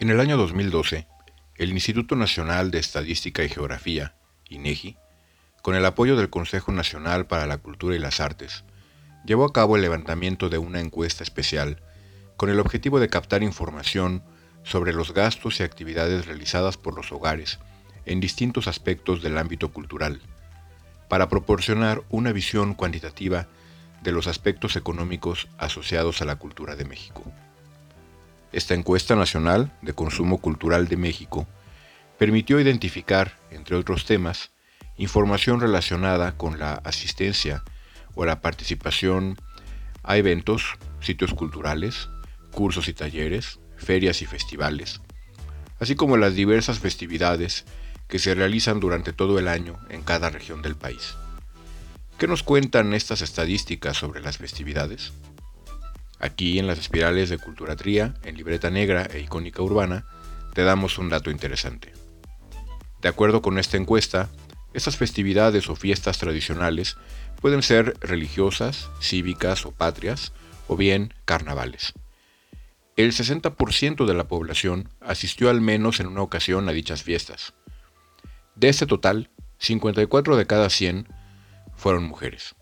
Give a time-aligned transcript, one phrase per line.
[0.00, 1.06] En el año 2012,
[1.56, 4.14] el Instituto Nacional de Estadística y Geografía,
[4.48, 4.96] INEGI,
[5.60, 8.64] con el apoyo del Consejo Nacional para la Cultura y las Artes,
[9.26, 11.82] llevó a cabo el levantamiento de una encuesta especial
[12.38, 14.22] con el objetivo de captar información
[14.62, 17.58] sobre los gastos y actividades realizadas por los hogares
[18.06, 20.22] en distintos aspectos del ámbito cultural,
[21.10, 23.48] para proporcionar una visión cuantitativa
[24.02, 27.30] de los aspectos económicos asociados a la cultura de México.
[28.52, 31.46] Esta encuesta nacional de consumo cultural de México
[32.18, 34.50] permitió identificar, entre otros temas,
[34.96, 37.62] información relacionada con la asistencia
[38.14, 39.36] o la participación
[40.02, 42.08] a eventos, sitios culturales,
[42.52, 45.00] cursos y talleres, ferias y festivales,
[45.78, 47.64] así como las diversas festividades
[48.08, 51.14] que se realizan durante todo el año en cada región del país.
[52.18, 55.12] ¿Qué nos cuentan estas estadísticas sobre las festividades?
[56.20, 60.04] Aquí en las espirales de Culturatría, en Libreta Negra e Icónica Urbana,
[60.54, 61.92] te damos un dato interesante.
[63.00, 64.28] De acuerdo con esta encuesta,
[64.74, 66.98] estas festividades o fiestas tradicionales
[67.40, 70.32] pueden ser religiosas, cívicas o patrias,
[70.68, 71.94] o bien carnavales.
[72.96, 77.54] El 60% de la población asistió al menos en una ocasión a dichas fiestas.
[78.56, 81.08] De este total, 54 de cada 100
[81.76, 82.54] fueron mujeres.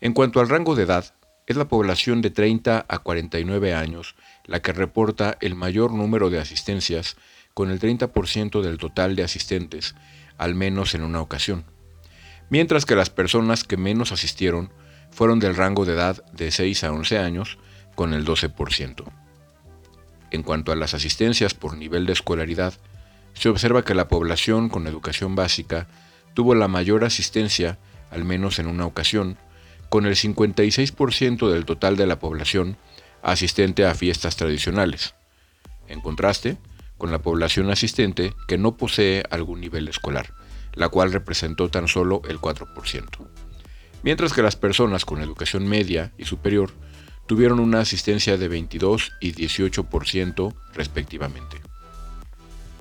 [0.00, 1.14] En cuanto al rango de edad,
[1.46, 4.14] es la población de 30 a 49 años
[4.46, 7.16] la que reporta el mayor número de asistencias,
[7.54, 9.94] con el 30% del total de asistentes,
[10.38, 11.64] al menos en una ocasión,
[12.50, 14.72] mientras que las personas que menos asistieron
[15.10, 17.58] fueron del rango de edad de 6 a 11 años,
[17.94, 19.04] con el 12%.
[20.32, 22.74] En cuanto a las asistencias por nivel de escolaridad,
[23.34, 25.86] se observa que la población con educación básica
[26.34, 27.78] tuvo la mayor asistencia,
[28.10, 29.38] al menos en una ocasión,
[29.94, 32.76] con el 56% del total de la población
[33.22, 35.14] asistente a fiestas tradicionales,
[35.86, 36.58] en contraste
[36.98, 40.34] con la población asistente que no posee algún nivel escolar,
[40.72, 43.06] la cual representó tan solo el 4%,
[44.02, 46.72] mientras que las personas con educación media y superior
[47.28, 51.58] tuvieron una asistencia de 22 y 18% respectivamente.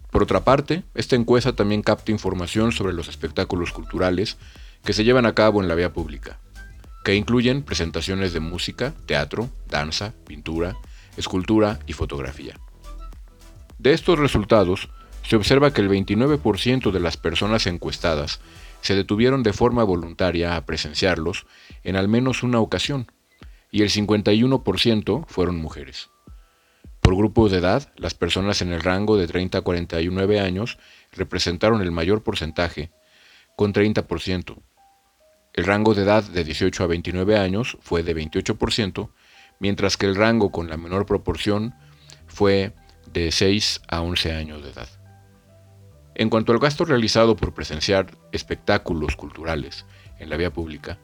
[0.10, 4.38] Por otra parte, esta encuesta también capta información sobre los espectáculos culturales
[4.84, 6.40] que se llevan a cabo en la vía pública,
[7.04, 10.78] que incluyen presentaciones de música, teatro, danza, pintura,
[11.18, 12.56] escultura y fotografía.
[13.78, 14.90] De estos resultados,
[15.24, 18.40] se observa que el 29% de las personas encuestadas
[18.82, 21.46] se detuvieron de forma voluntaria a presenciarlos
[21.84, 23.12] en al menos una ocasión,
[23.72, 26.10] y el 51% fueron mujeres.
[27.02, 30.78] Por grupos de edad, las personas en el rango de 30 a 49 años
[31.12, 32.92] representaron el mayor porcentaje,
[33.56, 34.62] con 30%,
[35.54, 39.10] el rango de edad de 18 a 29 años fue de 28%,
[39.60, 41.76] mientras que el rango con la menor proporción
[42.28, 42.74] fue
[43.12, 44.90] de 6 a 11 años de edad.
[46.16, 49.86] En cuanto al gasto realizado por presenciar espectáculos culturales
[50.20, 50.98] en la vía pública,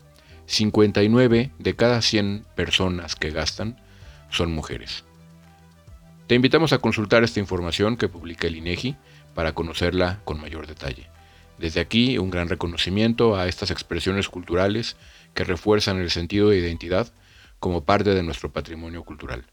[0.48, 3.80] 59 de cada 100 personas que gastan
[4.32, 5.04] son mujeres.
[6.26, 8.96] Te invitamos a consultar esta información que publica el INEGI
[9.34, 11.08] para conocerla con mayor detalle.
[11.60, 14.96] Desde aquí, un gran reconocimiento a estas expresiones culturales
[15.34, 17.12] que refuerzan el sentido de identidad
[17.60, 19.44] como parte de nuestro patrimonio cultural.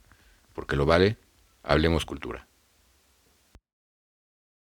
[0.52, 1.16] Porque lo vale,
[1.64, 2.46] hablemos cultura.